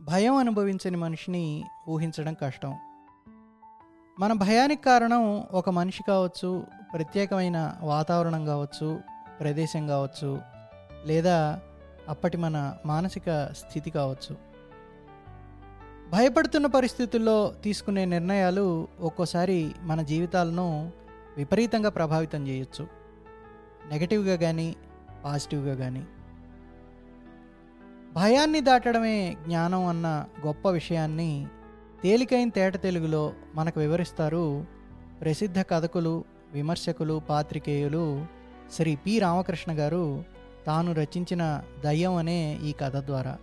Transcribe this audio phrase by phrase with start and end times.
[0.00, 2.76] భయం అనుభవించని మనిషిని ఊహించడం కష్టం.
[4.20, 9.00] మన భయానికి కారణం ఒక మనిషి కావచ్చు ప్రత్యేకమైన వాతావరణం కావచ్చు
[9.40, 10.40] ప్రదేశం కావచ్చు
[11.06, 11.60] లేదా
[12.08, 14.36] అప్పటి మన మానసిక స్థితి కావచ్చు.
[16.10, 20.92] భయపడుతున్న పరిస్థితుల్లో తీసుకునే నిర్ణయాలు ఒక్కోసారి మన జీవితాలను
[21.36, 22.86] విపరీతంగా ప్రభావితం చేయొచ్చు.
[23.88, 24.76] నెగటివ్గా కానీ
[25.24, 26.06] పాజిటివ్గా కానీ
[28.18, 31.46] భయాన్ని దాటడమే జ్ఞానం అన్న గొప్ప విషయాన్ని
[32.02, 34.66] తేలికైన తేట తెలుగులో మనకు వివరిస్తారు
[35.20, 38.26] ప్రసిద్ధ కథకులు విమర్శకులు పాత్రికేయులు
[38.72, 39.18] శ్రీ పి.
[39.18, 40.24] రామకృష్ణ గారు
[40.66, 43.38] తాను రచించిన దయ్యం అనే ఈ కథ ద్వారా.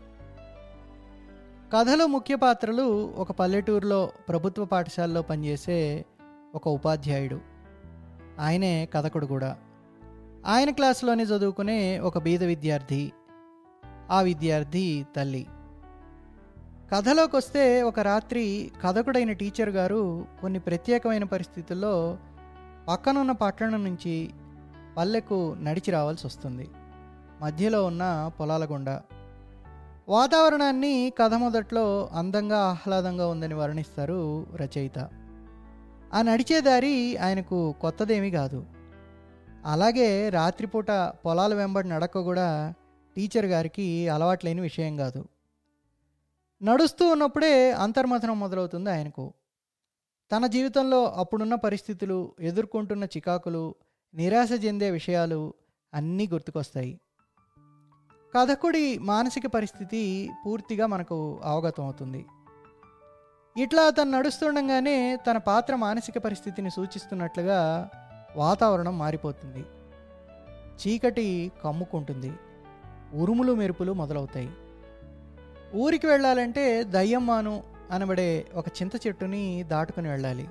[1.73, 6.05] కథలో ముఖ్య పాత్రలు ఒక పల్లెటూరులో ప్రభుత్వ పాఠశాలలో పనిచేసే
[6.55, 7.39] ఒక ఉపాధ్యాయుడు.
[8.39, 9.57] ఆయనే కథకుడు కూడా.
[10.45, 13.11] ఆయన క్లాసులోనే చదువుకునే ఒక బీద విద్యార్థి.
[14.11, 15.47] ఆ విద్యార్థి తల్లి.
[16.93, 22.17] కథలోకి వస్తే ఒక రాత్రి కథకుడైన టీచర్ గారు కొన్ని ప్రత్యేకమైన పరిస్థితుల్లో
[22.87, 24.29] పక్కనున్న పట్టణం నుంచి
[24.97, 26.69] పల్లెకు నడిచి రావాల్సి వస్తుంది.
[27.41, 29.01] మధ్యలో ఉన్న పొలాల గుండా.
[30.09, 35.09] వాతావరణాన్ని కథ మొదట్లో అందంగా ఆహ్లాదంగా ఉందని వర్ణిస్తారు రచయిత.
[36.13, 38.65] ఆ నడిచే దారి ఆయనకు కొత్తదేమీ కాదు.
[39.65, 40.91] అలాగే రాత్రిపూట
[41.25, 42.73] పొలాల వెంబడి నడక కూడా
[43.15, 45.25] టీచర్ గారికి అలవాట్లేని విషయం కాదు.
[46.63, 49.33] నడుస్తూ ఉన్నప్పుడే అంతర్మథనం మొదలవుతుంది ఆయనకు.
[50.31, 53.75] తన జీవితంలో అప్పుడున్న పరిస్థితులు ఎదుర్కొంటున్న చికాకులు
[54.15, 55.53] నిరాశ చెందే విషయాలు
[55.93, 56.99] అన్నీ గుర్తుకొస్తాయి.
[58.35, 62.25] కథకుడి మానసిక పరిస్థితి పూర్తిగా మనకు అవగతం అవుతుంది
[63.57, 67.89] ఇట్లా తను నడుస్తుండగానే తన పాత్ర మానసిక పరిస్థితిని సూచిస్తున్నట్లుగా
[68.35, 69.65] వాతావరణం మారిపోతుంది.
[70.81, 72.31] చీకటి కమ్ముకుంటుంది.
[73.13, 74.49] ఉరుములు మెరుపులు మొదలవుతాయి.
[75.75, 80.47] ఊరికి వెళ్ళాలంటే దయ్యమ్మాను అనబడే ఒక చింత చెట్టుని దాటుకుని వెళ్ళాలి.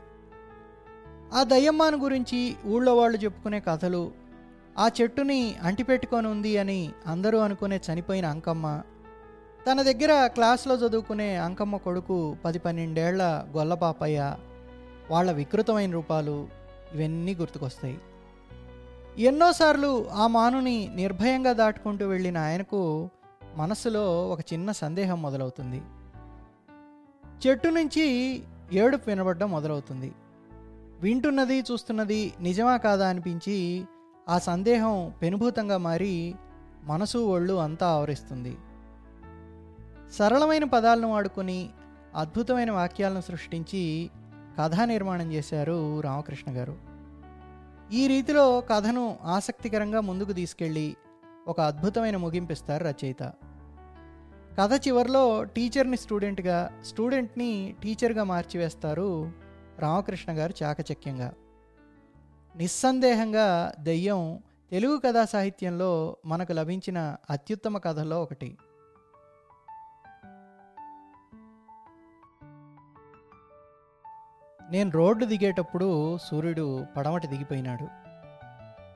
[1.35, 4.13] ఆ దయ్యమ్మాను గురించి ఊళ్ళో వాళ్ళు చెప్పుకునే కథలు
[4.79, 8.83] ఆ చెట్టుని అంటిపెట్టుకొని ఉంది అని అందరూ అనుకునే చనిపోయిన అంకమ్మ
[9.71, 13.23] తన దగ్గర క్లాస్లో చదువుకునే అంకమ్మ కొడుకు పది పన్నెండేళ్ళ
[13.57, 14.37] గొల్లపాపయ్య
[15.11, 16.49] వాళ్ళ వికృతమైన రూపాలు
[16.95, 17.99] ఇవన్నీ గుర్తుకొస్తాయి.
[19.19, 23.11] ఎన్నోసార్లు ఆ మానుని నిర్భయంగా దాటుకుంటూ వెళ్ళిన ఆయనకు
[23.57, 25.83] మనసులో ఒక చిన్న సందేహం మొదలవుతుంది.
[27.47, 28.37] చెట్టు నుంచి
[28.73, 30.13] ఏడుపు వినబడడం మొదలవుతుంది.
[31.01, 33.85] వింటున్నది చూస్తున్నది నిజమా కాదా అనిపించి
[34.29, 36.35] ఆ సందేహం పెనుభూతంగా మారి
[36.85, 38.57] మనసు ఒళ్ళు అంతా ఆవరిస్తుంది.
[40.13, 41.71] సరళమైన పదాలను వాడుకొని
[42.17, 44.11] అద్భుతమైన వాక్యాలను సృష్టించి
[44.61, 46.94] కథా నిర్మాణం చేశారు రామకృష్ణ గారు.
[47.93, 50.97] ఈ రీతిలో కథను ఆసక్తికరంగా ముందుకు తీసుకెళ్ళి
[51.49, 53.23] ఒక అద్భుతమైన ముగింపిస్తారు రచయిత.
[54.59, 59.33] కథ చివరిలో టీచర్ని స్టూడెంట్గా స్టూడెంట్ని టీచర్గా మార్చివేస్తారు
[59.79, 61.33] రామకృష్ణ గారు చాకచక్యంగా.
[62.57, 68.59] నిస్సందేహంగా దెయ్యం తెలుగు కథా సాహిత్యంలో మనకు లభించిన అత్యుత్తమ కథల్లో ఒకటి.
[74.71, 77.85] నేను రోడ్డు దిగేటప్పుడు సూర్యుడు పడమటి దిగిపోయినాడు.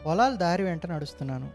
[0.05, 1.53] పొలాల దారి వెంట నడుస్తున్నాను.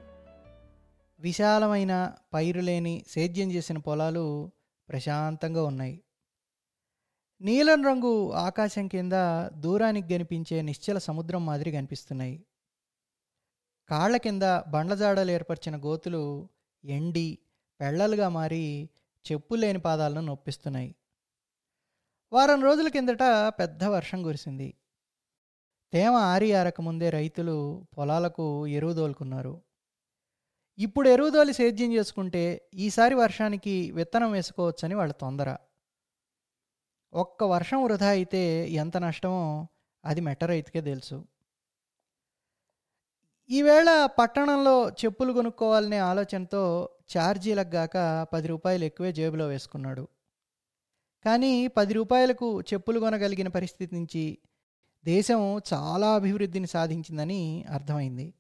[1.20, 4.52] విశాలమైన పైరులేని సేద్యం చేసిన పొలాలు
[4.90, 6.04] ప్రశాంతంగా ఉన్నాయి.
[7.42, 9.14] నీలం రంగు ఆకాశం కింద
[9.54, 12.46] దూరానికి కనిపించే నిశ్చల సముద్రం మాదిరి కనిపిస్తున్నాయి.
[13.90, 16.50] కాళ్ళ కింద బండ్లజాడలు ఏర్పరిచిన గోతులు
[16.86, 17.40] ఎండి
[17.82, 18.90] పెళ్ళలుగా మారి
[19.32, 20.96] చెప్పులేని పాదాలను నొప్పిస్తున్నాయి.
[22.34, 23.24] వారం రోజుల కిందట
[23.60, 24.74] పెద్ద వర్షం కురిసింది.
[25.94, 27.56] తేమ ఆరి ఆరకముందే రైతులు
[27.98, 29.62] పొలాలకు ఎరువు దోలుకున్నారు
[30.78, 32.44] ఇప్పుడు ఎరువు దోలి సేద్యం చేసుకుంటే
[32.74, 35.58] ఈసారి వర్షానికి విత్తనం వేసుకోవచ్చని వాళ్ళ తొందర.
[37.14, 39.68] ఒక్క వర్షం వృధా అయితే ఎంత నష్టమో
[40.06, 41.26] అది మెట్ట రైతుకే తెలుసు.
[43.50, 50.08] ఈవేళ పట్టణంలో చెప్పులు కొనుక్కోవాలనే ఆలోచనతో ఛార్జీలకు గాక పది రూపాయలు ఎక్కువే జేబులో వేసుకున్నాడు.
[51.26, 54.38] కానీ పది రూపాయలకు చెప్పులు కొనగలిగిన పరిస్థితి నుంచి
[55.06, 58.34] దేశం చాలా అభివృద్ధిని సాధించిందని అర్థమైంది.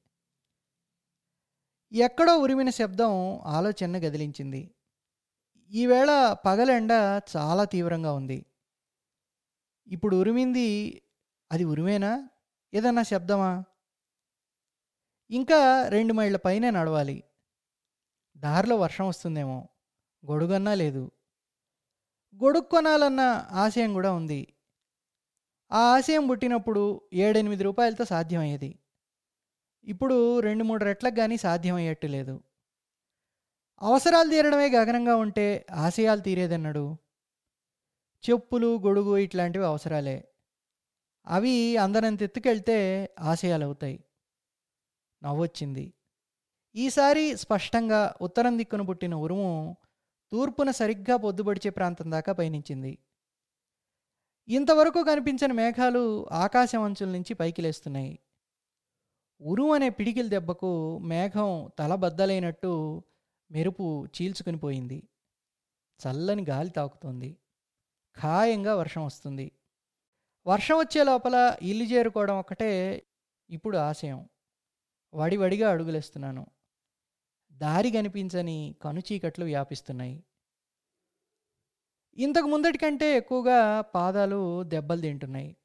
[1.93, 4.75] ఎక్కడో ఉరిమిన శబ్దం ఆలోచనను గదిలించింది.
[5.71, 6.91] ఈవేళ పగలెండ
[7.37, 8.45] చాలా తీవ్రంగా ఉంది.
[9.87, 11.01] ఇప్పుడు ఉరిమింది
[11.51, 12.29] అది ఉరిమేనా?
[12.73, 13.63] ఏదన్నా శబ్దమా?
[15.31, 17.23] ఇంకా రెండు మైళ్ళ పైనే నడవాలి.
[18.37, 19.67] దారిలో వర్షం వస్తుందేమో.
[20.31, 21.11] గొడుగన్నా లేదు.
[22.41, 23.21] గొడుగు కొనాలన్న
[23.51, 24.41] ఆశయం కూడా ఉంది.
[25.71, 28.71] ఆ ఆశయం పుట్టినప్పుడు ఏడెనిమిది రూపాయలతో సాధ్యమయ్యేది.
[29.83, 32.35] ఇప్పుడు రెండు మూడు రెట్లకు కానీ సాధ్యమయ్యేట్టు లేదు
[33.81, 36.83] అవసరాలు తీరడమే గగనంగా ఉంటే ఆశయాలు తీరేదన్నాడు.
[38.23, 40.17] చెప్పులు గొడుగు ఇట్లాంటివి అవసరాలే.
[41.27, 42.77] అవి అందరం ఎత్తుకెళ్తే
[43.19, 43.97] ఆశయాలు అవుతాయి
[45.21, 45.93] నవ్వొచ్చింది.
[46.75, 49.77] ఈసారి స్పష్టంగా ఉత్తరం దిక్కున పుట్టిన ఉరుము
[50.33, 52.97] తూర్పున సరిగ్గా పొద్దుబడిచే ప్రాంతం దాకా పయనించింది.
[54.47, 58.19] ఇంతవరకు కనిపించని మేఘాలు ఆకాశం అంచుల నుంచి పైకి లేస్తున్నాయి.
[59.41, 63.03] ఉరు అనే పిడికిల దెబ్బకు మేఘం తల బద్దలైనట్టు
[63.51, 65.07] మెరుపు చీల్చుకుని పోయింది.
[66.07, 67.37] చల్లని గాలి తాకుతోంది.
[68.21, 69.51] ఖాయంగా వర్షం వస్తుంది.
[70.47, 73.03] వర్షం వచ్చే లోపల ఇల్లు చేరుకోవడం ఒకటే
[73.49, 74.29] ఇప్పుడు ఆశయం.
[75.13, 76.47] వడివడిగా అడుగులేస్తున్నాను.
[77.63, 80.23] దారి కనిపించని కనుచీకట్లు వ్యాపిస్తున్నాయి.
[82.17, 85.55] ఇంతకు ముందటి కంటే ఎక్కువగా పాదాలు దెబ్బలు తింటున్నాయి.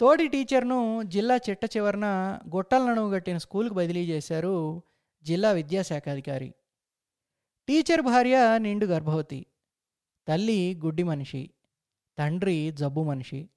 [0.00, 2.06] తోడి టీచర్ను జిల్లా చిట్ట చివరన
[2.54, 4.82] గొట్టల నడుము కట్టిన స్కూల్కి బదిలీ చేశారు
[5.22, 6.54] జిల్లా విద్యాశాఖాధికారి
[7.68, 9.46] టీచర్ భార్య నిండు గర్భవతి.
[10.28, 11.50] తల్లి గుడ్డి మనిషి.
[12.18, 13.48] తండ్రి జబ్బు మనిషి.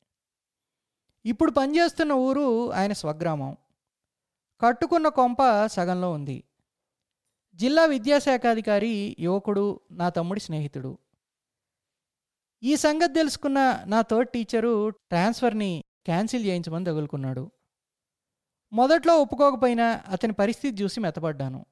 [1.26, 3.58] ఇప్పుడు పనిచేస్తున్న ఊరు ఆయన స్వగ్రామం.
[4.62, 6.44] కట్టుకున్న కొంప సగంలో ఉంది.
[7.56, 10.98] జిల్లా విద్యాశాఖాధికారి యువకుడు నా తమ్ముడి స్నేహితుడు.
[12.63, 17.51] ఈ సంగతి తెలుసుకున్న నా తోటి టీచరు ట్రాన్స్ఫర్ని క్యాన్సిల్ చేయించమని తగులుకున్నాడు.
[18.74, 21.65] మొదట్లో ఒప్పుకోకపోయినా అతని పరిస్థితి చూసి మెత్తపడ్డాను.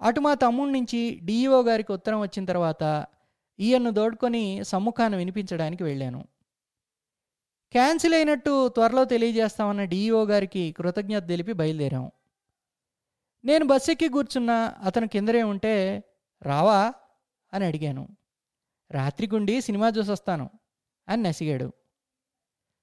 [0.00, 3.06] అటు మా తమ్ముడి నుంచి డిఈఓ గారికి ఉత్తరం వచ్చిన తర్వాత
[3.60, 6.24] ఈయన్ను దోడుకొని సమ్ముఖాన్ని వినిపించడానికి వెళ్ళాను.
[7.72, 12.12] క్యాన్సిల్ అయినట్టు త్వరలో తెలియజేస్తామన్న డిఈఓ గారికి కృతజ్ఞత తెలిపి బయలుదేరాం.
[13.46, 16.02] నేను బస్ ఎక్కి కూర్చున్నా అతను కిందరే ఉంటే
[16.42, 16.92] రావా?
[17.52, 18.16] అని అడిగాను.
[18.90, 20.50] రాత్రి గుండి సినిమా చూసొస్తాను
[21.08, 21.72] అని నసిగాడు.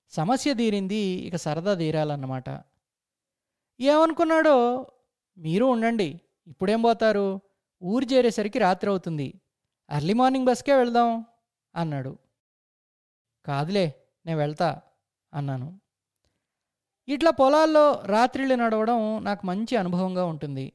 [0.09, 2.49] సమస్య తీరింది ఇక సరదా తీరాలన్నమాట.
[3.79, 4.87] ఏమనుకున్నాడో?
[5.37, 7.39] మీరు ఉండండి ఇప్పుడేం పోతారు?
[7.83, 9.41] ఊరు చేరేసరికి రాత్రి అవుతుంది.
[9.89, 11.25] అర్లీ మార్నింగ్ బస్కే వెళ్దాం
[11.75, 12.17] అన్నాడు.
[13.45, 14.81] కాదులే నేను వెళ్తా
[15.33, 15.79] అన్నాను.
[17.07, 20.73] ఇట్లా పొలాల్లో రాత్రిళ్ళు నడవడం నాకు మంచి అనుభవంగా ఉంటుంది.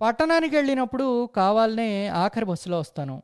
[0.00, 3.22] పట్టణానికి వెళ్ళినప్పుడు కావాలనే ఆఖరి బస్సులో వస్తాను.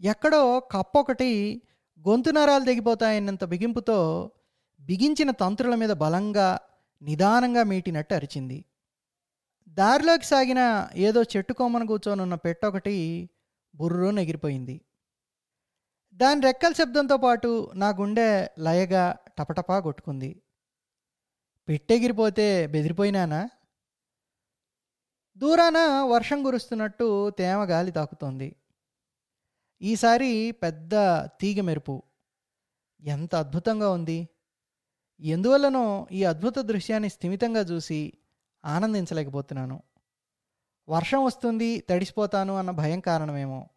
[0.00, 1.62] ఎక్కడో కప్పొకటి
[2.08, 4.30] గొంతు నరాలు తెగిపోతాయన్నంత బిగింపుతో
[4.80, 6.58] బిగించిన తంత్రుల మీద బలంగా
[7.02, 8.64] నిదానంగా మీటినట్టు అరిచింది.
[9.68, 13.30] దారిలోకి సాగిన ఏదో చెట్టు కొమ్మను కూర్చొనున్న పెట్టొకటి
[13.74, 14.80] బుర్రో ఎగిరిపోయింది
[16.14, 20.42] దాని రెక్కల శబ్దంతో పాటు నా గుండె లయగా టపటపా కొట్టుకుంది.
[21.68, 23.48] పెట్టెగిరిపోతే బెదిరిపోయినానా?
[25.36, 28.56] దూరాన వర్షం కురుస్తున్నట్టు తేమ గాలి తాకుతోంది.
[29.82, 30.90] ఈసారి పెద్ద
[31.40, 32.02] తీగ మెరుపు.
[33.02, 34.28] ఎంత అద్భుతంగా ఉంది.
[35.20, 38.12] ఎందువల్లనో ఈ అద్భుత దృశ్యాన్ని స్థిమితంగా చూసి
[38.64, 39.82] ఆనందించలేకపోతున్నాను.
[40.88, 43.68] వర్షం వస్తుంది తడిసిపోతాను అన్న భయం కారణమేమో.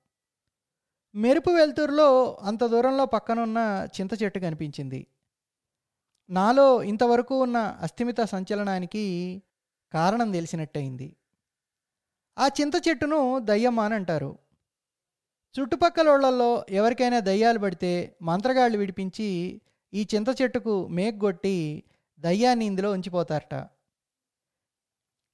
[1.15, 5.07] మెరుపు వెలుతురులో అంత దూరంలో పక్కనున్న చింత చెట్టు కనిపించింది.
[6.29, 9.43] నాలో ఇంతవరకు ఉన్న అస్థిమిత సంచలనానికి
[9.93, 11.15] కారణం తెలిసినట్టయింది.
[12.37, 14.39] ఆ చింత చెట్టును దయ్యమ్మ అని అంటారు.
[15.59, 19.61] చుట్టుపక్కలోళ్ళలో ఎవరికైనా దయ్యాలు పడితే మంత్రగాళ్ళు విడిపించి
[19.93, 21.83] ఈ చింత చెట్టుకు మేగ్గొట్టి
[22.19, 23.67] దయ్యాన్ని ఇందులో ఉంచిపోతారట.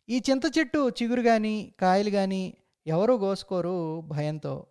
[0.10, 2.58] ఈ చింత చెట్టు చిగురు కానీ కాయలు కానీ
[2.88, 4.68] ఎవరూ కోసుకోరు భయంతో.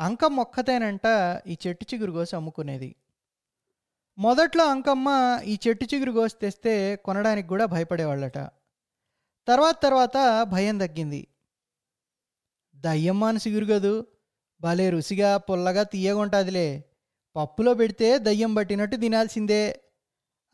[0.00, 1.06] అంకమ్మ ఒక్కతేనంట
[1.46, 2.94] ఈ చెట్టు చిగురు కోసి అమ్ముకునేది.
[4.18, 5.08] మొదట్లో అంకమ్మ
[5.44, 8.38] ఈ చెట్టు చిగురు కోసి తెస్తే కొనడానికి కూడా భయపడేవాళ్ళట.
[9.48, 11.26] తర్వాత తర్వాత భయం తగ్గింది.
[12.76, 14.06] దయ్యమ్మాని సిగురు కదూ
[14.60, 16.84] భలే రుచిగా పుల్లగా తీయగుంటాదిలే
[17.36, 19.80] పప్పులో పెడితే దయ్యం పట్టినట్టు తినాల్సిందే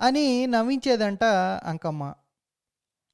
[0.00, 1.24] అని నవ్వించేదంట
[1.64, 2.14] అంకమ్మ.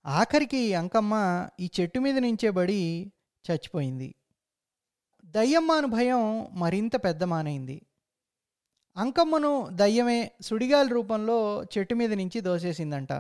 [0.07, 1.15] ఆఖరికి అంకమ్మ
[1.61, 3.12] ఈ చెట్టు మీద నుంచే బడి
[3.45, 4.15] చచ్చిపోయింది.
[5.33, 7.83] దయ్యమ్మాను భయం మరింత పెద్ద మానైంది.
[8.97, 13.12] అంకమ్మను దయ్యమే సుడిగాలి రూపంలో చెట్టు మీద నుంచి దోసేసిందంట.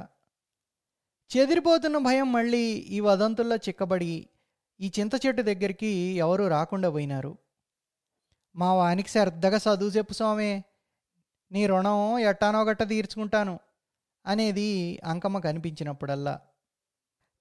[1.30, 4.28] చెదిరిపోతున్న భయం మళ్ళీ ఈ వదంతుల్లో చిక్కబడి
[4.80, 7.38] ఈ చింత చెట్టు దగ్గరికి ఎవరూ రాకుండా పోయినారు.
[8.56, 10.64] మా వానికి శ్రద్ధగా చదువు చెప్పు స్వామే
[11.52, 13.60] నీ రుణం ఎట్టానో గట్ట తీర్చుకుంటాను
[14.26, 16.40] అనేది అంకమ్మ కనిపించినప్పుడల్లా.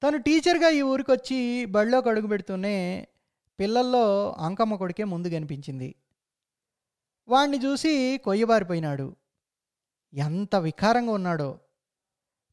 [0.04, 3.08] తను టీచర్గా ఈ ఊరికొచ్చి బళ్ళోకి అడుగు పెడుతూనే
[3.62, 5.96] పిల్లల్లో అంకమ్మ కొడుకే ముందు కనిపించింది.
[7.28, 9.16] వాణ్ణి చూసి కొయ్యబారిపోయినాడు.
[10.14, 11.60] ఎంత వికారంగా ఉన్నాడో.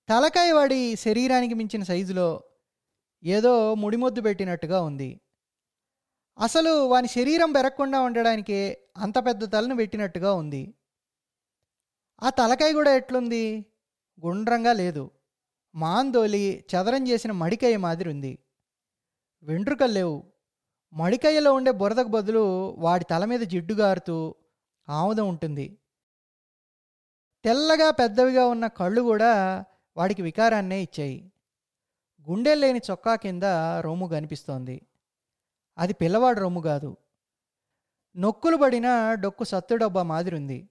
[0.08, 2.42] తలకాయ వాడి శరీరానికి మించిన సైజులో
[3.24, 5.20] ఏదో ముడిమొద్దు పెట్టినట్టుగా ఉంది.
[6.38, 10.74] అసలు వాని శరీరం పెరగకుండా ఉండడానికే అంత పెద్ద తలను పెట్టినట్టుగా ఉంది.
[12.22, 13.66] ఆ తలకాయ కూడా ఎట్లుంది?
[14.26, 15.10] గుండ్రంగా లేదు.
[15.74, 18.38] మాందోలి చదరం చేసిన మడికాయ మాదిరి ఉంది.
[19.42, 20.37] వెంట్రుకలు లేవు.
[20.92, 24.34] మడికయ్యలో ఉండే బురదకు బదులు వాడి తల మీద జిడ్డు గారుతూ
[24.88, 25.78] ఆముదం ఉంటుంది.
[27.44, 29.64] తెల్లగా పెద్దవిగా ఉన్న కళ్ళు కూడా
[29.96, 31.32] వాడికి వికారాన్నే ఇచ్చాయి.
[32.30, 33.42] గుండె లేని చొక్కా కింద
[33.80, 34.86] రొమ్ము కనిపిస్తోంది.
[35.78, 36.96] అది పిల్లవాడు రొమ్ము కాదు.
[38.16, 40.68] నొక్కులు పడిన డొక్కు సత్తుడబ్బా మాదిరి మాదిరుంది.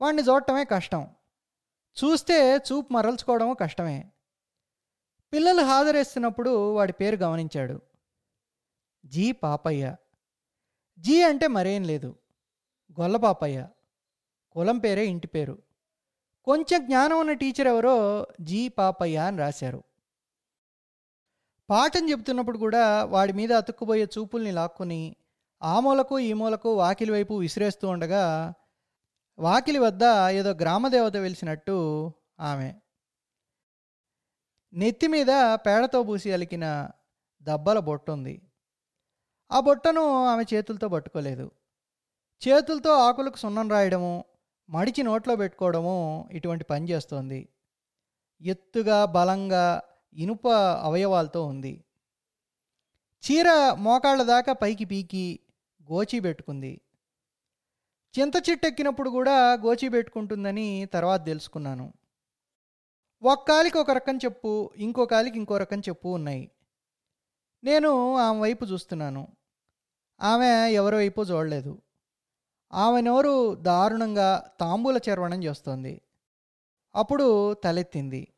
[0.00, 1.08] వాణ్ణి చూడటమే కష్టం.
[2.04, 4.12] చూస్తే చూపు మరల్చుకోవడం కష్టమే.
[5.32, 7.80] పిల్లలు హాజరేస్తున్నప్పుడు వాడి పేరు గమనించాడు.
[9.04, 9.96] జీ పాపయ్య.
[10.98, 12.16] జీ అంటే మరేం లేదు.
[13.00, 13.68] గొల్ల పాపయ్య.
[14.50, 15.62] కులం పేరే ఇంటి పేరు.
[16.44, 19.84] కొంచెం జ్ఞానం ఉన్న టీచర్ ఎవరో జీ పాపయ్య అని రాశారు.
[21.70, 25.16] పాఠం చెబుతున్నప్పుడు కూడా వాడి మీద అతుక్కుపోయే చూపుల్ని లాక్కుని
[25.62, 28.54] ఆ మూలకు ఈ మూలకు వాకిలి వైపు విసిరేస్తూ ఉండగా
[29.38, 32.74] వాకిలి వద్ద ఏదో గ్రామదేవత వెలిసినట్టు ఆమె.
[34.72, 36.90] నెత్తి మీద పేడతో పూసి అలికిన
[37.42, 38.42] దబ్బల బొట్టు ఉంది
[39.50, 41.50] ఆ బొట్టను ఆమె చేతులతో పట్టుకోలేదు.
[42.48, 44.24] చేతులతో ఆకులకు సున్నం రాయడము
[44.70, 47.48] మడిచి నోట్లో పెట్టుకోవడము ఇటువంటి పని చేస్తోంది.
[48.40, 49.82] ఎత్తుగా బలంగా
[50.14, 50.48] ఇనుప
[50.82, 51.84] అవయవాలతో ఉంది.
[53.24, 55.40] చీర మోకాళ్ళ దాకా పైకి పీకి
[55.92, 56.80] గోచి పెట్టుకుంది.
[58.20, 61.92] చింత చెట్టెక్కినప్పుడు కూడా గోచి పెట్టుకుంటుందని తర్వాత తెలుసుకున్నాను.
[63.22, 66.50] ఒక కాలికి ఒక రకం చెప్పు ఇంకో కాలికి ఇంకో రకం చెప్పు ఉన్నాయి.
[67.64, 69.28] నేను ఆమె వైపు చూస్తున్నాను.
[70.20, 71.82] ఆమె ఎవరి వైపు చూడలేదు.
[72.72, 76.02] ఆమె నోరు దారుణంగా తాంబూల చర్వణం చేస్తోంది.
[76.94, 78.28] అప్పుడు తలెత్తింది.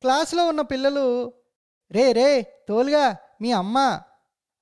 [0.00, 1.32] క్లాస్లో ఉన్న పిల్లలు
[1.90, 4.02] రే రే తోలుగా మీ అమ్మ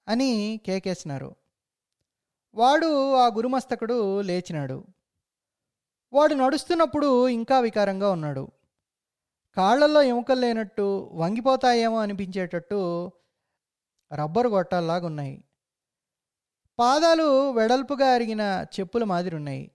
[0.09, 1.37] అని కేకేసినారు.
[2.55, 4.87] వాడు ఆ గురుమస్తకుడు లేచినాడు.
[6.13, 8.51] వాడు నడుస్తున్నప్పుడు ఇంకా వికారంగా ఉన్నాడు.
[9.57, 13.11] కాళ్ళల్లో ఎముకలు లేనట్టు వంగిపోతాయేమో అనిపించేటట్టు
[14.15, 15.45] రబ్బరు గొట్టాల్లాగా ఉన్నాయి
[16.79, 19.71] పాదాలు వెడల్పుగా అరిగిన చెప్పుల మాదిరి ఉన్నాయి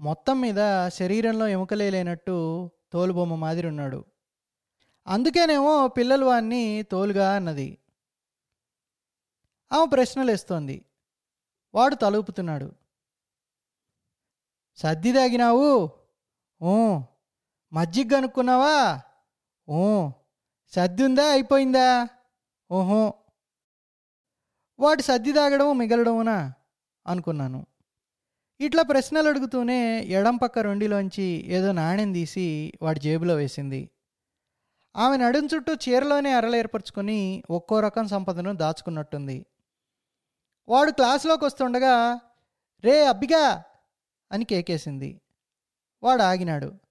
[0.00, 4.04] మొత్తం మీద శరీరంలో ఎముకలే లేనట్టు తోలుబొమ్మ మాదిరి ఉన్నాడు
[5.06, 7.78] అందుకేనేమో పిల్లలు వాన్ని తోలుగా అన్నది.
[9.72, 10.84] ఆమె ప్రశ్నలేస్తోంది.
[11.74, 12.72] వాడు తలుపుతున్నాడు.
[14.76, 15.90] సర్ది తాగినావు?
[16.62, 17.00] ఊ.
[17.72, 19.00] మజ్జిగ కనుక్కున్నావా?
[19.68, 20.10] ఊ
[20.68, 22.08] సర్ది ఉందా అయిపోయిందా?
[22.70, 23.14] ఓహో.
[24.78, 26.52] వాడు సర్ది తాగడం మిగలడమునా?
[27.06, 27.66] అనుకున్నాను.
[28.60, 33.90] ఇట్లా ప్రశ్నలు అడుగుతూనే ఎడం పక్క రెండిలోంచి ఏదో నాణ్యం తీసి వాడి జేబులో వేసింది.
[34.96, 39.46] ఆమె నడుం చుట్టూ చీరలోనే అరలు ఏర్పరచుకొని ఒక్కో రకం సంపదను దాచుకున్నట్టుంది.
[40.68, 42.20] వాడు క్లాసులోకి వస్తుండగా
[42.84, 43.62] రే అబ్బిగా!
[44.32, 45.20] అని కేకేసింది.
[46.02, 46.85] వాడు ఆగినాడు.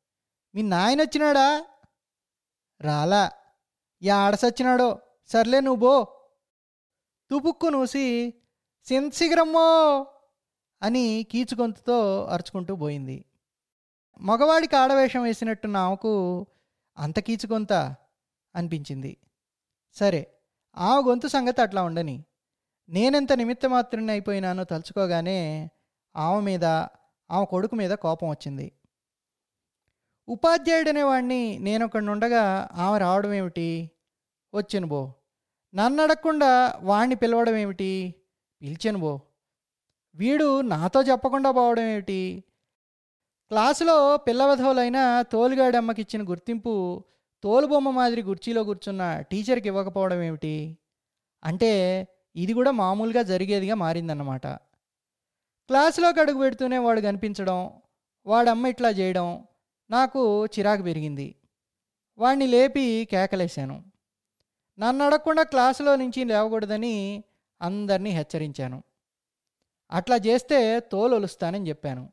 [0.56, 1.66] మీ నాయన వచ్చినాడా?
[2.82, 3.32] రాలా.
[4.04, 6.08] యాడసొచ్చినాడో సర్లే నువ్వు బో
[7.32, 8.34] తుపుక్కు నూసి
[8.86, 9.68] సింతసిగరమ్మో
[10.82, 13.26] అని కీచుగొంతుతో అరుచుకుంటూ పోయింది.
[14.22, 16.46] మగవాడికి ఆడవేషం వేసినట్టు ఆమెకు
[16.98, 17.74] అంత కీచుగొంత
[18.56, 19.18] అనిపించింది.
[19.96, 20.34] సరే
[20.78, 22.24] ఆమె గొంతు సంగతి అట్లా ఉండని.
[22.90, 25.70] నేనెంత నిమిత్త మాత్రుని అయిపోయినానో తలుచుకోగానే
[26.16, 26.66] ఆమె మీద
[27.32, 28.72] ఆమె కొడుకు మీద కోపం వచ్చింది.
[30.28, 33.92] ఉపాధ్యాయుడు అనేవాడిని నేను ఉండగా ఆమె రావడం ఏమిటి
[34.54, 35.14] వచ్చాను బో.
[35.76, 38.16] నన్ను అడగకుండా వాణ్ణి పిలవడం ఏమిటి
[38.62, 39.20] పిలిచాను బో.
[40.16, 42.44] వీడు నాతో చెప్పకుండా పోవడం ఏమిటి
[43.50, 47.04] క్లాసులో పిల్లవధవులైన తోలుగాడమ్మకి ఇచ్చిన గుర్తింపు
[47.44, 50.78] తోలుబొమ్మ మాదిరి కుర్చీలో కూర్చున్న టీచర్కి ఇవ్వకపోవడం ఏమిటి
[51.44, 51.72] అంటే
[52.36, 54.48] ఇది కూడా మామూలుగా జరిగేదిగా మారిందన్నమాట.
[55.68, 57.72] క్లాసులోకి అడుగు పెడుతూనే వాడు కనిపించడం
[58.26, 59.48] వాడమ్మ ఇట్లా చేయడం
[59.90, 61.36] నాకు చిరాకు పెరిగింది.
[62.18, 63.84] వాణ్ణి లేపి కేకలేశాను.
[64.80, 67.24] నన్ను అడగకుండా క్లాసులో నుంచి లేవకూడదని
[67.62, 68.84] అందరినీ హెచ్చరించాను.
[69.92, 72.12] అట్లా చేస్తే తోలు ఒలుస్తానని చెప్పాను.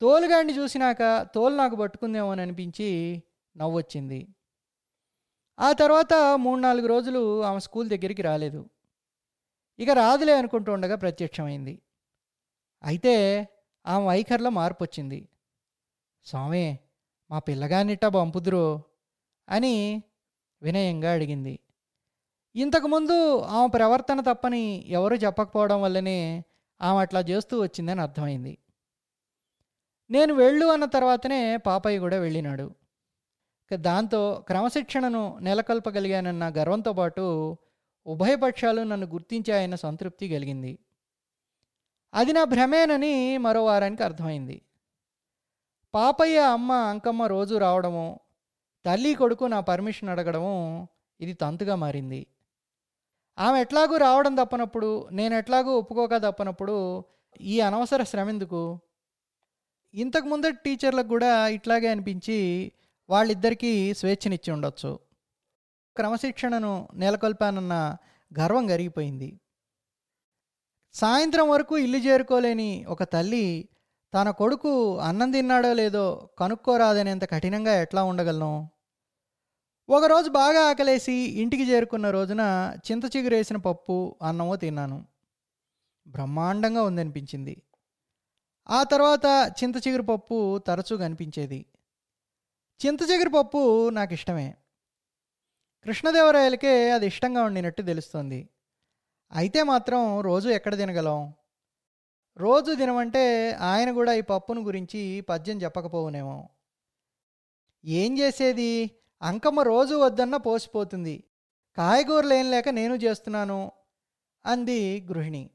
[0.00, 3.22] తోలుగాడిని చూసినాక తోలు నాకు పట్టుకుందేమోని అనిపించి
[3.56, 4.28] నవ్వొచ్చింది.
[5.60, 8.70] ఆ తర్వాత మూడు నాలుగు రోజులు ఆమె స్కూల్ దగ్గరికి రాలేదు.
[9.78, 11.82] ఇక రాదులే అనుకుంటూ ఉండగా ప్రత్యక్షమైంది.
[12.84, 13.48] అయితే
[13.86, 15.28] ఆమె వైఖరిలో మార్పు వచ్చింది
[16.24, 16.78] స్వామి
[17.30, 18.82] మా పిల్లగానిట్టా పంపుదురు
[19.48, 20.02] అని
[20.62, 21.58] వినయంగా అడిగింది.
[22.56, 26.44] ఇంతకుముందు ఆమె ప్రవర్తన తప్పని ఎవరు చెప్పకపోవడం వల్లనే
[26.82, 28.58] ఆమె అట్లా చేస్తూ వచ్చిందని అర్థమైంది.
[30.10, 32.70] నేను వెళ్ళు అన్న తర్వాతనే పాపయ్య కూడా వెళ్ళినాడు.
[33.74, 37.56] దాంతో క్రమశిక్షణను నెలకొల్పగలిగానన్న గర్వంతో పాటు
[38.06, 40.78] ఉభయపక్షాలు నన్ను గుర్తించాయన్న సంతృప్తి కలిగింది.
[42.14, 44.62] అది నా భ్రమేనని మరో వారానికి అర్థమైంది.
[45.94, 48.20] పాపయ్య అమ్మ అంకమ్మ రోజు రావడము
[48.86, 50.88] తల్లి కొడుకు నా పర్మిషన్ అడగడము
[51.20, 52.26] ఇది తంతుగా మారింది.
[53.38, 57.04] ఆమె ఎట్లాగూ రావడం తప్పనప్పుడు నేను ఎట్లాగూ ఒప్పుకోక తప్పనప్పుడు
[57.40, 58.80] ఈ అనవసర శ్రమ ఎందుకు
[59.94, 62.72] ఇంతకు ముందటి టీచర్లకు కూడా ఇట్లాగే అనిపించి
[63.10, 64.98] వాళ్ళిద్దరికీ స్వేచ్ఛనిచ్చి ఉండొచ్చు.
[65.96, 67.96] క్రమశిక్షణను నెలకొల్పానన్న
[68.40, 69.40] గర్వం గరిగిపోయింది.
[70.94, 73.68] సాయంత్రం వరకు ఇల్లు చేరుకోలేని ఒక తల్లి
[74.14, 78.68] తన కొడుకు అన్నం తిన్నాడో లేదో కనుక్కోరాదనేంత కఠినంగా ఎట్లా ఉండగలను?
[79.88, 82.42] ఒకరోజు బాగా ఆకలేసి ఇంటికి చేరుకున్న రోజున
[82.90, 85.06] చింత చిగురేసిన పప్పు అన్నమో తిన్నాను.
[86.06, 87.62] బ్రహ్మాండంగా ఉందనిపించింది.
[88.68, 91.66] ఆ తర్వాత చింత చిగురు పప్పు తరచూ కనిపించేది.
[92.80, 94.54] చింత చిగురు పప్పు నాకు ఇష్టమే
[95.84, 98.48] కృష్ణదేవరాయలకే అది ఇష్టంగా ఉండినట్టు తెలుస్తోంది.
[99.32, 101.34] అయితే మాత్రం రోజు ఎక్కడ తినగలం?
[102.38, 106.48] రోజు తినమంటే ఆయన కూడా ఈ పప్పును గురించి పద్యం చెప్పకపోవునేమో.
[107.84, 108.90] ఏం చేసేది?
[109.22, 111.24] అంకమ్మ రోజు వద్దన్న పోసిపోతుంది.
[111.76, 113.72] కాయగూరలు ఏం లేక నేను చేస్తున్నాను
[114.46, 115.50] అంది గృహిణి.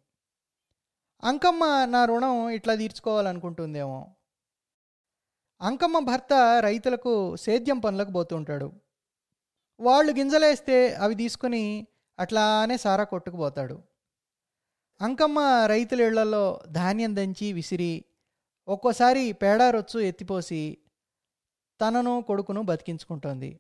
[1.24, 4.15] అంకమ్మ నా రుణం ఇట్లా తీర్చుకోవాలనుకుంటుందేమో.
[5.62, 8.72] అంకమ్మ భర్త రైతులకు సేద్యం పనులకు పోతుంటాడు.
[9.79, 11.88] వాళ్ళు గింజలేస్తే అవి తీసుకుని
[12.19, 13.84] అట్లానే సారా కొట్టుకుపోతాడు.
[15.01, 18.06] అంకమ్మ రైతుల ఇళ్ళలో ధాన్యం దంచి విసిరి
[18.68, 20.77] ఒక్కోసారి పేడారొచ్చు ఎత్తిపోసి
[21.82, 23.60] తనను కొడుకును బతికించుకుంటోంది.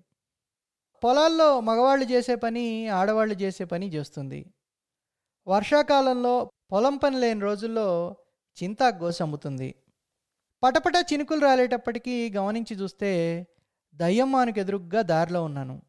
[1.03, 4.53] పొలాల్లో మగవాళ్ళు చేసే పని ఆడవాళ్ళు చేసే పని చేస్తుంది.
[5.47, 8.15] వర్షాకాలంలో పొలం పని లేని రోజుల్లో
[8.63, 9.75] చింతా గోసి అమ్ముతుంది.
[10.63, 13.47] పటపట చినుకులు రాలేటప్పటికీ గమనించి చూస్తే
[13.95, 15.81] దయ్యమ్మానికి ఎదురుగ్గా దారిలో ఉన్నాను.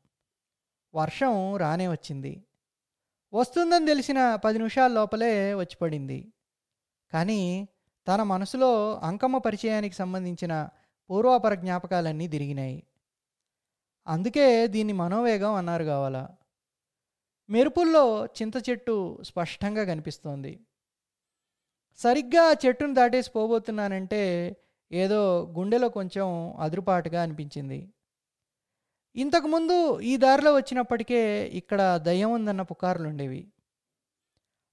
[0.94, 2.44] వర్షం రానే వచ్చింది.
[3.32, 6.32] వస్తుందని తెలిసిన పది నిమిషాల లోపలే వచ్చి పడింది.
[7.12, 7.68] కానీ
[8.08, 10.68] తన మనసులో అంకమ్మ పరిచయానికి సంబంధించిన
[11.10, 12.82] పూర్వాపర జ్ఞాపకాలన్నీ తిరిగినాయి.
[14.06, 16.28] అందుకే దీన్ని మనోవేగం అన్నారు కావాలా.
[17.48, 20.60] మెరుపుల్లో చింత చెట్టు స్పష్టంగా కనిపిస్తోంది.
[21.96, 24.22] సరిగ్గా చెట్టును దాటేసి పోబోతున్నానంటే
[24.92, 25.20] ఏదో
[25.58, 27.92] గుండెలో కొంచెం అదురుపాటుగా అనిపించింది.
[29.16, 33.52] ఇంతకుముందు ఈ దారిలో వచ్చినప్పటికే ఇక్కడ దయ్యం ఉందన్న పుకార్లు ఉండేవి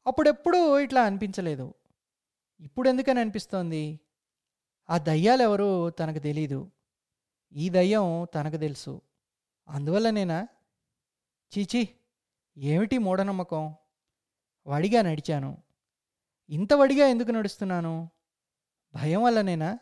[0.08, 1.74] అప్పుడెప్పుడూ ఇట్లా అనిపించలేదు.
[2.60, 4.00] ఇప్పుడు ఎందుకని అనిపిస్తోంది?
[4.90, 6.72] ఆ దయ్యాలెవరూ తనకు తెలీదు.
[7.54, 9.02] ఈ దయ్యం తనకు తెలుసు.
[9.70, 10.48] అందువల్లనేనా
[11.58, 11.90] చీచి
[12.58, 13.76] ఏమిటి మూఢనమ్మకం?
[14.68, 15.58] వడిగా నడిచాను.
[16.50, 18.10] ఇంత వడిగా ఎందుకు నడుస్తున్నాను?
[18.96, 19.80] భయం వల్లనేనా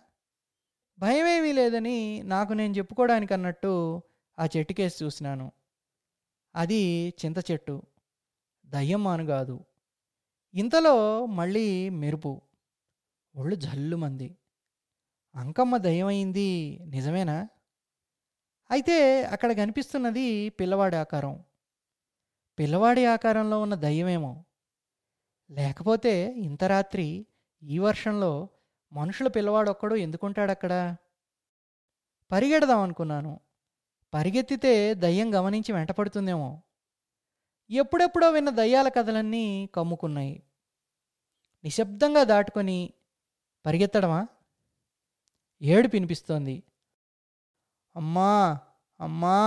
[0.99, 4.01] భయమేమీ లేదని నాకు నేను చెప్పుకోవడానికి అన్నట్టు
[4.39, 5.51] ఆ చెట్టుకేసి చూసినాను.
[6.55, 7.81] అది చింత చెట్టు.
[8.65, 9.65] దయ్యమ్మాను కాదు.
[10.53, 12.41] ఇంతలో మళ్ళీ మెరుపు.
[13.35, 14.37] ఒళ్ళు జల్లుమంది.
[15.35, 16.79] అంకమ్మ దయ్యమైంది.
[16.85, 17.47] నిజమేనా?
[18.71, 21.43] అయితే అక్కడ కనిపిస్తున్నది పిల్లవాడి ఆకారం.
[22.59, 24.43] పిల్లవాడి ఆకారంలో ఉన్న దయ్యమేమో.
[25.51, 27.27] లేకపోతే ఇంత రాత్రి
[27.63, 28.49] ఈ వర్షంలో
[28.93, 30.95] మనుషుల పిల్లవాడొక్కడు ఎందుకుంటాడక్కడ?
[32.31, 33.39] పరిగెడదాం అనుకున్నాను.
[34.13, 36.49] పరిగెత్తితే దయ్యం గమనించి వెంటపడుతుందేమో.
[37.69, 39.45] ఎప్పుడెప్పుడో విన్న దయ్యాల కథలన్నీ
[39.75, 40.35] కమ్ముకున్నాయి.
[41.63, 42.77] నిశ్శబ్దంగా దాటుకొని
[43.65, 44.21] పరిగెత్తడమా?
[45.61, 46.55] ఏడు పినిపిస్తోంది
[47.95, 48.29] అమ్మా!
[48.99, 49.37] అమ్మా!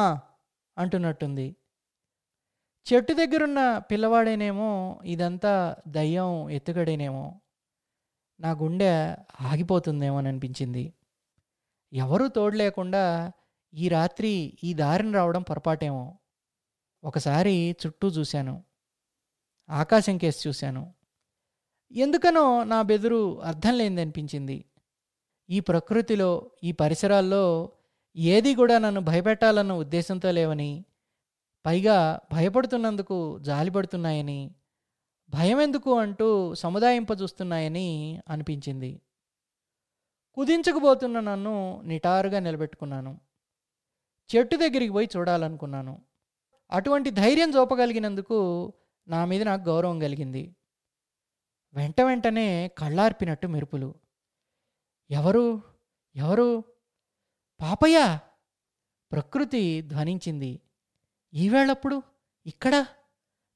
[0.76, 1.46] అంటున్నట్టుంది.
[2.86, 4.70] చెట్టు దగ్గరున్న పిల్లవాడేనేమో
[5.04, 5.52] ఇదంతా
[5.88, 7.24] దయ్యం ఎత్తుగడేనేమో.
[8.40, 8.90] నా గుండె
[9.40, 10.84] ఆగిపోతుందేమో అని అనిపించింది
[11.92, 13.02] ఎవరూ తోడు లేకుండా
[13.74, 16.18] ఈ రాత్రి ఈ దారిని రావడం పొరపాటేమో.
[17.04, 18.64] ఒకసారి చుట్టూ చూశాను.
[19.70, 20.94] ఆకాశం కేసి చూశాను.
[21.92, 24.64] ఎందుకనో నా బెదురు అర్థం లేనిదనిపించింది.
[25.50, 27.72] ఈ ప్రకృతిలో ఈ పరిసరాల్లో
[28.16, 30.84] ఏది కూడా నన్ను భయపెట్టాలన్న ఉద్దేశంతో లేవని
[31.66, 34.54] పైగా భయపడుతున్నందుకు జాలిపడుతున్నాయని
[35.30, 39.00] భయం ఎందుకు అంటూ సముదాయింప చూస్తున్నాయని అనిపించింది.
[40.34, 43.25] కుదించకపోతున్న నన్ను నిటారుగా నిలబెట్టుకున్నాను.
[44.30, 46.02] చెట్టు దగ్గరికి పోయి చూడాలనుకున్నాను.
[46.70, 48.38] అటువంటి ధైర్యం చూపగలిగినందుకు
[49.08, 50.56] నా మీద నాకు గౌరవం కలిగింది.
[51.74, 53.94] వెంట వెంటనే కళ్ళార్పినట్టు మెరుపులు.
[55.10, 55.60] ఎవరు?
[56.16, 56.64] ఎవరు?
[57.60, 58.18] పాపయ్య!
[59.12, 60.60] ప్రకృతి ధ్వనించింది.
[61.34, 62.02] ఈవేళప్పుడు
[62.46, 62.86] ఇక్కడ?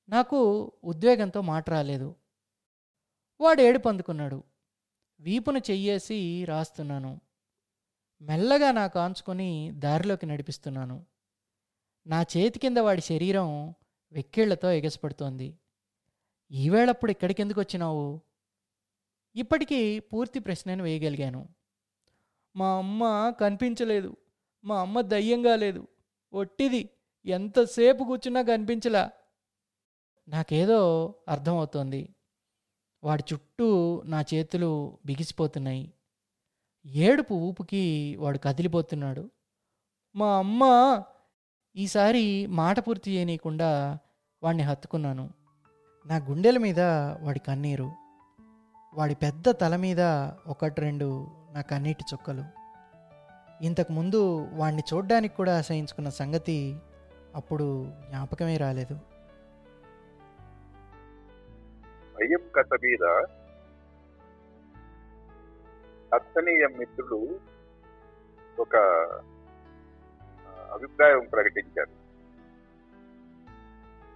[0.09, 0.39] నాకు
[0.85, 2.15] ఉద్వేగంతో మాట రాలేదు.
[3.41, 4.45] వాడు ఏడుపందుకున్నాడు
[5.21, 7.21] వీపును చెయ్యేసి రాస్తున్నాను.
[8.23, 11.07] మెల్లగా నా కాంచుకొని దారిలోకి నడిపిస్తున్నాను.
[12.07, 13.75] నా చేతి కింద వాడి శరీరం
[14.13, 15.59] వెక్కిళ్ళతో ఎగసిపడుతోంది.
[16.53, 18.21] ఈవేళప్పుడు ఇక్కడికెందుకు వచ్చినావు?
[19.37, 21.49] ఇప్పటికీ పూర్తి ప్రశ్నను వేయగలిగాను.
[22.57, 24.17] మా అమ్మ కనిపించలేదు.
[24.65, 25.89] మా అమ్మ దయ్యంగా లేదు.
[26.33, 26.91] ఒట్టిది.
[27.27, 29.11] ఎంతసేపు కూర్చున్నా కనిపించలా.
[30.29, 32.15] నాకేదో అర్థమవుతోంది.
[33.05, 35.93] వాడి చుట్టూ నా చేతులు బిగిసిపోతున్నాయి.
[36.87, 39.31] ఏడుపు ఊపుకి వాడు కదిలిపోతున్నాడు.
[40.17, 40.63] మా అమ్మ
[41.77, 43.99] ఈసారి మాట పూర్తి చేయనీయకుండా
[44.43, 45.31] వాడిని హత్తుకున్నాను.
[46.07, 46.81] నా గుండెల మీద
[47.21, 47.93] వాడి కన్నీరు
[48.95, 50.01] వాడి పెద్ద తల మీద
[50.47, 52.45] ఒకటి రెండు నా కన్నీటి చుక్కలు.
[53.63, 56.77] ఇంతకుముందు వాడిని చూడ్డానికి కూడా ఆశయించుకున్న సంగతి
[57.35, 58.95] అప్పుడు జ్ఞాపకమే రాలేదు.
[62.17, 63.27] భయం కథ మీద
[66.15, 67.41] అత్తనీయ మిత్రులు
[68.59, 68.77] ఒక
[70.73, 72.01] అభిప్రాయం ప్రకటించారు.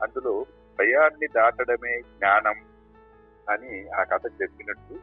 [0.03, 0.47] అందులో
[0.79, 2.55] భయాన్ని దాటడమే జ్ఞానం
[3.51, 4.95] అని ఆ కథ చెప్పినట్టు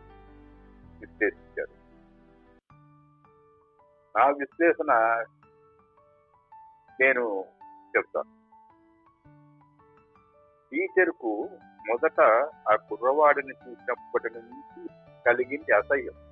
[0.99, 1.81] విశ్లేషించారు.
[4.17, 4.93] నా విశ్లేషణ
[7.01, 7.45] నేను
[7.97, 8.41] చెప్తాను.
[10.71, 11.49] టీచర్కు
[11.89, 12.21] మొదట
[12.69, 14.87] ఆ కుర్రవాడిని చూసినప్పటి నుంచి
[15.25, 16.30] కలిగింది అసహ్యం.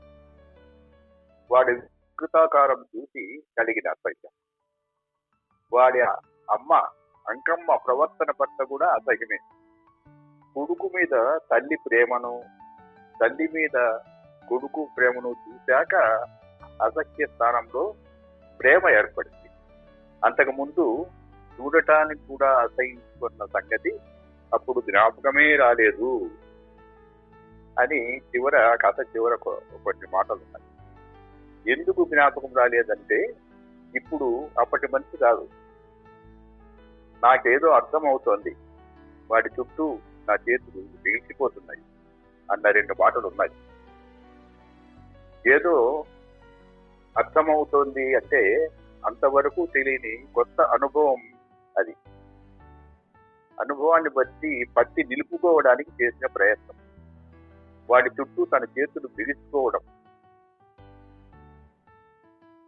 [1.52, 4.32] వాడి వికృతాకారం చూసి కలిగిన అసహ్యం.
[5.74, 6.02] వాడి
[6.52, 6.74] అమ్మ
[7.28, 9.38] అంకమ్మ ప్రవర్తన పట్ల కూడా అసహ్యమే.
[10.54, 12.44] కొడుకు మీద తల్లి ప్రేమను
[13.22, 14.00] తల్లి మీద
[14.50, 15.96] కొడుకు ప్రేమను చూశాక
[16.82, 17.94] అసహ్య స్థానంలో
[18.60, 19.50] ప్రేమ ఏర్పడింది.
[20.26, 21.06] అంతకుముందు
[21.60, 24.00] చూడటానికి కూడా అసహించుకున్న సంగతి
[24.54, 26.30] అప్పుడు జ్ఞాపకమే రాలేదు
[27.80, 30.69] అని చివర కథ చివర కొన్ని మాటలు ఉన్నాయి.
[31.68, 33.36] ఎందుకు జ్ఞాపకం రాలేదంటే
[33.96, 35.50] ఇప్పుడు అప్పటి మనిషి కాదు.
[37.24, 38.56] నాకేదో అర్థం అవుతోంది
[39.32, 41.82] వాటి చుట్టూ నా చేతులు బిగిసిపోతున్నాయి
[42.52, 43.52] అన్న రెండు మాటలు ఉన్నాయి
[45.54, 46.06] ఏదో
[47.18, 48.70] అర్థమవుతోంది అంటే
[49.06, 51.18] అంతవరకు తెలియని కొత్త అనుభవం
[51.78, 51.96] అది.
[53.62, 56.78] అనుభవాన్ని బట్టి పట్టి నిలుపుకోవడానికి చేసిన ప్రయత్నం.
[57.90, 59.80] వాటి చుట్టూ తన చేతులు బిగుసుకోవడం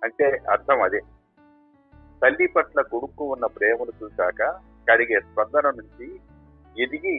[0.02, 1.02] అంటే అర్థం అదే.
[2.22, 4.42] తల్లి పట్ల కొడుకు ఉన్న ప్రేమను చూశాక
[4.88, 6.08] కలిగే స్పందన నుంచి
[6.78, 7.16] ఎదిగి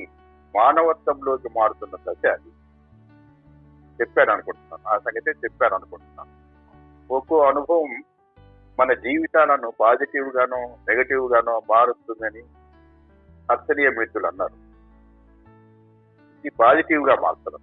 [0.54, 2.50] మానవత్వంలోకి మారుతున్న దశ అది.
[4.00, 6.32] చెప్పాను అనుకుంటున్నాను ఆ సంగతే చెప్పాను అనుకుంటున్నాను
[7.10, 7.92] ఒక్కో అనుభవం
[8.78, 12.42] మన జీవితాలను పాజిటివ్ గానో నెగటివ్ గానో మారుస్తుందని
[13.50, 14.56] అర్చనీయ మిత్రులు అన్నారు.
[16.44, 17.62] ఇది పాజిటివ్గా మార్చడం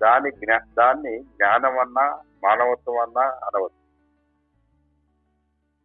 [0.00, 2.06] దాని జ్ఞా దాన్ని జ్ఞానం అన్నా
[2.44, 3.83] మానవత్వం అన్నా అనవచ్చు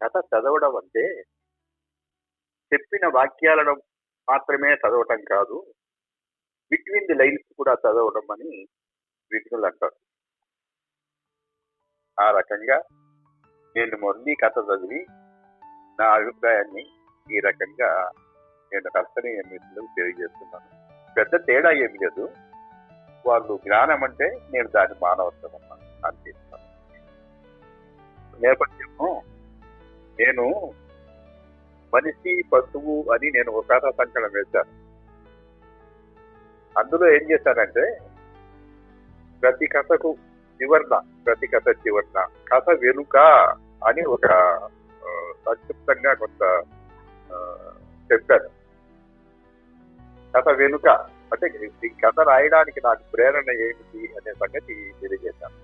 [0.06, 1.22] కథ చదవడం అంటే
[2.74, 3.72] చెప్పిన వాక్యాలను
[4.30, 5.74] మాత్రమే చదవటం కాదు
[6.72, 8.68] బిట్వీన్ ది లైన్స్ కూడా చదవడం అని
[9.32, 9.96] విజ్ఞులు అంటారు.
[12.22, 12.82] ఆ రకంగా
[13.76, 15.06] నేను మొదటి కథ చదివి
[16.00, 16.86] నా అభిప్రాయాన్ని
[17.36, 18.12] ఈ రకంగా
[18.74, 20.70] నేను కర్తనీయ మిత్రులకు తెలియజేస్తున్నాను.
[21.14, 22.34] పెద్ద తేడా ఏమి లేదు.
[23.26, 26.08] వాళ్ళు జ్ఞానం అంటే నేను దాని మానవత్వం అన్నాను.
[26.08, 26.70] అనిపిస్తాను
[28.40, 29.29] నేపథ్యము
[30.20, 30.46] నేను
[31.94, 34.74] మనిషి పశువు అని నేను ఒక కథ సంకలనం వేశాను
[36.76, 37.86] అందులో ఏం చేశానంటే
[39.44, 40.12] ప్రతి కథకు
[40.60, 42.20] చివరన ప్రతి కథ చివరన
[42.52, 43.18] కథ వెనుక
[43.88, 44.28] అని ఒక
[45.46, 46.42] సంక్షిప్తంగా కొంత
[48.12, 48.50] చెప్పాను.
[50.34, 50.88] కథ వెనుక
[51.34, 51.48] అంటే
[51.88, 55.58] ఈ కథ రాయడానికి నాకు ప్రేరణ ఏమిటి అనే సంగతి తెలియజేశాను.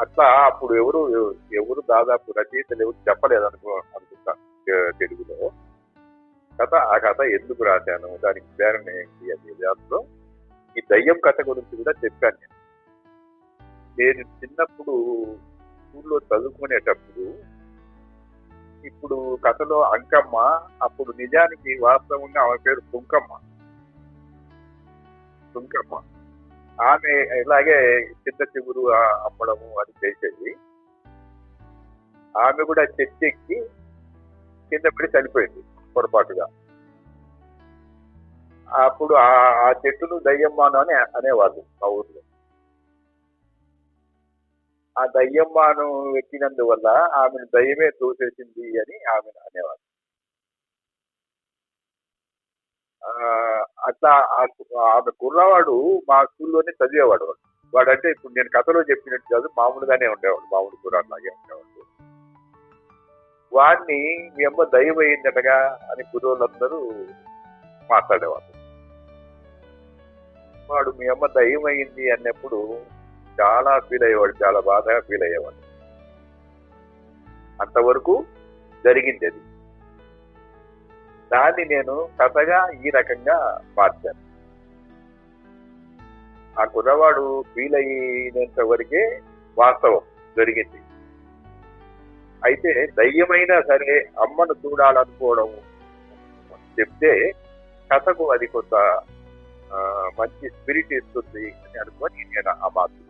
[0.00, 1.00] అట్లా అప్పుడు ఎవరు
[1.52, 4.32] ఎవరు దాదాపు రచయితలు ఎవరు చెప్పలేదు అనుకో అనుకుంటా
[4.98, 5.50] తెలుగులో.
[6.60, 10.04] కథ ఆ కథ ఎందుకు రాశాను దానికి ప్రేరణ ఏంటి అనే దాంట్లో
[10.78, 12.56] ఈ దయ్యం కథ గురించి కూడా చెప్పాను నేను.
[13.98, 14.94] నేను చిన్నప్పుడు
[15.82, 17.26] స్కూల్లో చదువుకునేటప్పుడు
[18.86, 20.36] ఇప్పుడు కథలో అంకమ్మ
[20.82, 23.32] అప్పుడు నిజానికి వాస్తవంగా ఆమె పేరు పుంకమ్మ
[25.54, 25.94] కుంకమ్మ.
[26.78, 27.76] ఆమె ఇలాగే
[28.22, 28.82] చింత చిగురు
[29.24, 30.50] అమ్మడము అది చేసేది.
[32.34, 33.58] ఆమె కూడా చెట్టు ఎక్కి
[34.72, 35.62] కింద పడి చనిపోయింది
[35.96, 36.46] పొరపాటుగా.
[38.68, 39.30] అప్పుడు ఆ
[39.62, 42.20] ఆ చెట్టును దయ్యమ్మాను అని అనేవాళ్ళు ఆ ఊర్లో.
[44.96, 45.86] ఆ దయ్యమ్మాను
[46.18, 49.84] ఎక్కినందువల్ల ఆమెను దయ్యమే తోసేసింది అని ఆమెను అనేవాళ్ళు
[52.90, 52.91] ఆ,
[53.86, 54.10] అట్లా
[54.80, 57.52] ఆమె కుర్రవాడు మా స్కూల్లోనే చదివేవాడు వాడు.
[57.74, 61.62] వాడంటే ఇప్పుడు నేను కథలో చెప్పినట్టు కాదు మామూలుగానే ఉండేవాడు మామూలు కుర్రాడిలాగే ఉండేవాడు.
[63.52, 66.90] వాడిని మీ అమ్మ దయ్యం అయిందటగా అని కుర్రోళ్ళందరూ
[67.90, 68.62] మాట్లాడేవాళ్ళు
[70.72, 72.80] వాడు మీ అమ్మ దయ్యం అయింది అన్నప్పుడు
[73.40, 75.72] చాలా ఫీల్ అయ్యేవాడు చాలా బాధగా ఫీల్ అయ్యేవాడు.
[77.62, 78.24] అంతవరకు
[78.84, 79.51] జరిగింది అది.
[81.32, 83.36] దాన్ని నేను కథగా ఈ రకంగా
[83.78, 84.22] మార్చాను.
[86.60, 89.02] ఆ కుర్రవాడు ఫీల్ అయినంత వరకే
[89.56, 90.02] వాస్తవం
[90.38, 90.80] జరిగింది.
[92.42, 93.92] అయితే దయ్యమైనా సరే
[94.24, 95.50] అమ్మను చూడాలనుకోవడం
[96.78, 97.12] చెప్తే
[97.90, 98.74] కథకు అది కొంత
[100.18, 103.00] మంచి స్పిరిట్ ఇస్తుంది అని అనుకొని నేను ఆ మార్పు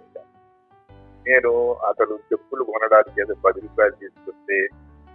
[1.27, 1.51] నేను
[1.89, 4.57] అతడు చెప్పులు కొనడానికి ఏదో పది రూపాయలు తీసుకుంటే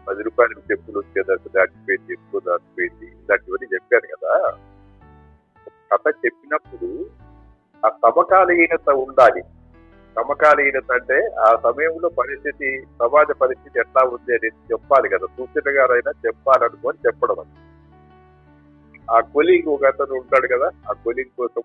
[0.08, 4.34] పది రూపాయలకు చెప్పులు వచ్చేది అసలు దాటిపోయింది చెప్పులు దాటిపోయింది ఇలాంటివన్నీ చెప్పారు కదా.
[5.92, 7.10] కథ చెప్పినప్పుడు
[7.86, 9.42] ఆ సమకాలీనత ఉండాలి.
[10.16, 15.28] సమకాలీనత అంటే ఆ సమయంలో పరిస్థితి సమాజ పరిస్థితి ఎట్లా ఉంది అనేది చెప్పాలి కదా.
[15.38, 17.56] సూచన గారైనా చెప్పాలనుకొని చెప్పడం అది.
[19.12, 21.62] ఆ కొలీగ్ ఒక అతను ఉంటాడు కదా ఆ కొలీగ్ కోసం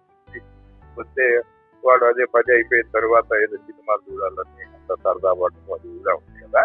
[0.98, 1.42] వస్తే
[1.84, 6.62] వాడు అదే పని అయిపోయిన తర్వాత ఏదో సినిమాలు చూడాలని అంత సరదా పడటం అది కూడా ఉంది కదా.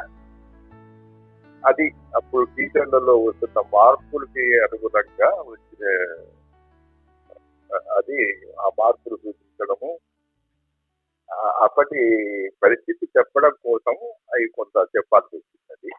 [1.67, 5.83] అది అప్పుడు టీచర్లలో వస్తున్న మార్పులకి అనుగుణంగా వచ్చిన
[7.97, 8.19] అది
[8.59, 9.99] ఆ మార్పులు సూచించడము.
[11.63, 12.01] అప్పటి
[12.63, 13.95] పరిస్థితి చెప్పడం కోసం
[14.33, 15.67] అవి కొంత చెప్పాల్సి వచ్చింది.
[15.71, 15.91] అది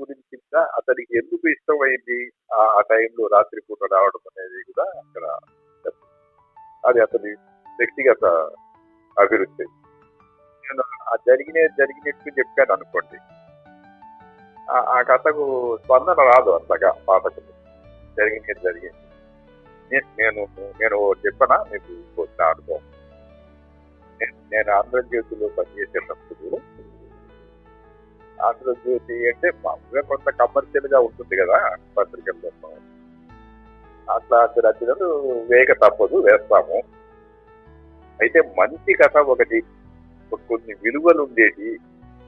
[0.00, 2.18] గురించి అతనికి ఎందుకు ఇష్టమైంది?
[2.54, 5.24] ఆ ఆ టైంలో రాత్రిపూట రావడం అనేది కూడా అక్కడ
[6.86, 7.32] అది అతని
[7.78, 8.24] వ్యక్తిగత
[9.16, 9.64] అభివృద్ధి
[10.64, 10.82] నేను
[11.12, 13.18] ఆ జరిగిన జరిగినట్టు చెప్పాను అనుకోండి.
[14.70, 17.52] ఆ- కథకు స్పందన రాదు అంతగా పాఠకులు.
[18.16, 18.92] జరిగింది జరిగింది.
[19.92, 20.46] నేను నేను
[20.80, 21.64] నేను చెప్పనా?
[21.72, 22.80] మీకు నా అనుభవం.
[24.20, 26.58] నేను నేను ఆంధ్రజ్యోతిలో పనిచేసేటప్పుడు
[28.42, 32.68] ఆంధ్రజ్యోతి అంటే మామూలుగా కొంత కమర్షియల్గా ఉంటుంది కదా పత్రికల్లో
[34.14, 35.04] అట్లా రచనలు
[35.50, 36.82] వేగ తప్పదు వేస్తాము.
[38.20, 39.60] అయితే మంచి కథ ఒకటి
[40.32, 41.78] కొన్ని విలువలు ఉండేటి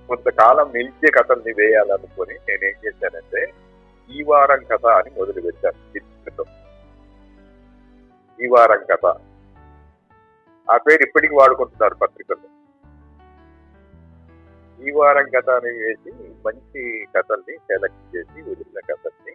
[0.09, 3.43] కొంతకాలం నిలిచే కథల్ని వేయాలనుకుని నేనేం చేశానంటే
[4.11, 6.45] ఈ వారం కథ అని మొదలు పెట్టాను చిత్రంతో
[8.39, 9.05] ఈ వారం కథ.
[10.69, 12.49] ఆ పేరు ఇప్పటికీ వాడుకుంటున్నారు పత్రికల్లో.
[14.79, 16.11] ఈ వారం కథ అని వేసి
[16.47, 16.83] మంచి
[17.15, 19.35] కథల్ని సెలెక్ట్ చేసి వదిలిన కథల్ని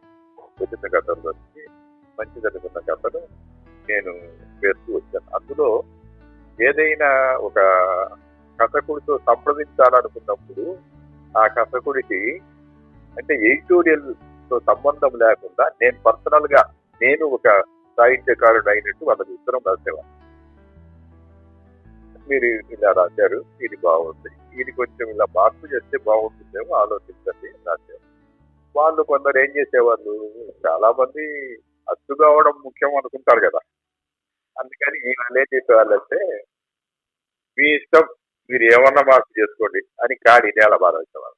[0.57, 1.63] వదిలిన కథలు వచ్చి
[2.17, 3.21] మంచి జరుగుతున్న కథను
[3.87, 4.11] నేను
[4.63, 5.69] వేస్తూ వచ్చాను అందులో
[6.59, 7.59] ఏదైనా ఒక
[8.59, 10.65] కథకుడితో సంప్రదించాలనుకున్నప్పుడు
[11.37, 12.21] ఆ కథకుడికి
[13.17, 16.61] అంటే ఎడిటోరియల్తో సంబంధం లేకుండా నేను పర్సనల్గా
[17.01, 17.47] నేను ఒక
[17.97, 20.15] సాహిత్యకారుడు అయినట్టు వాళ్ళకి ఉత్తరం రాసేవాడిని.
[22.29, 24.29] మీరు ఇలా రాశారు ఇది బాగుంది
[24.61, 28.03] ఇది కొంచెం ఇలా మార్పు చేస్తే బాగుంటుందేమో ఆలోచించండి రాశారు
[28.75, 30.13] వాళ్ళు కొందరు ఏం చేసేవాళ్ళు
[30.67, 31.25] చాలా మంది
[31.87, 33.61] అచ్చు కావడం ముఖ్యం అనుకుంటారు కదా.
[34.55, 36.19] అందుకని ఈయన ఏం చేసేవాళ్ళంటే
[37.57, 38.05] మీ ఇష్టం
[38.51, 41.37] మీరు ఏమన్నా మార్పు చేసుకోండి అని కాడి నేల బారేసేవాళ్ళు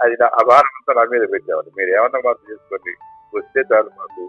[0.00, 1.70] అది నా ఆ భారం అంతా నా మీద పెట్టేవాళ్ళు.
[1.78, 2.92] మీరు ఏమన్నా మార్పు చేసుకోండి
[3.36, 4.22] వస్తే చాలు మాకు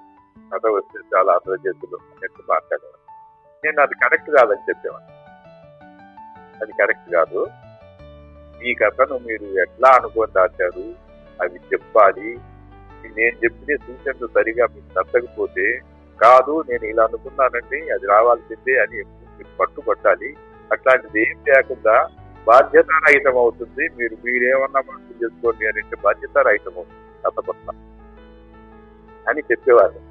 [0.51, 3.03] కథ వస్తే చాలా అందరూ చేతులు అన్నట్టు మాట్లాడేవాళ్ళు.
[3.63, 5.13] నేను అది కరెక్ట్ కాదని చెప్పేవాడిని.
[6.61, 7.41] అది కరెక్ట్ కాదు.
[8.63, 10.85] ఈ కథను మీరు ఎట్లా అనుకొని దాచారు
[11.41, 12.29] అవి చెప్పాలి.
[13.17, 15.67] నేను చెప్పిన సూచనలు సరిగా మీకు నచ్చకపోతే
[16.19, 19.03] కాదు నేను ఇలా అనుకున్నానండి అది రావాల్సిందే అని
[19.37, 20.37] మీరు పట్టుబట్టాలి.
[20.71, 21.95] అట్లాంటిది ఏం లేకుండా
[22.47, 27.73] బాధ్యతారహితం అవుతుంది మీరు మీరేమన్నా మనసు చేసుకోండి అని అంటే బాధ్యతారహితం అవుతుంది కథ
[29.25, 30.01] అని చెప్పేవారు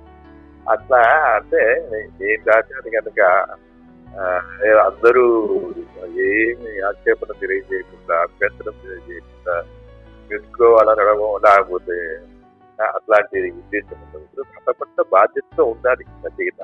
[0.67, 1.01] అట్లా
[1.37, 1.63] అంటే
[2.21, 3.21] నేను రాశాను కనుక
[4.87, 5.25] అందరూ
[6.27, 9.57] ఏమి ఆక్షేపణ తెలియజేయకుండా అభ్యంతరం తెలియజేయకుండా
[10.31, 11.97] మెచ్చుకోవాలనడమో లేకపోతే
[12.79, 16.61] అట్లాంటి ఉద్దేశం ఉండదు కథ పట్ల బాధ్యతతో ఉండాలి రచయిత